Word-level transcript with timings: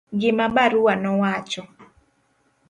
gima 0.19 0.45
barua 0.55 0.95
nowacho 1.03 1.63